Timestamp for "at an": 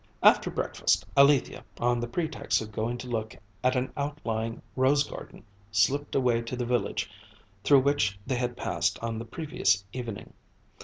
3.63-3.93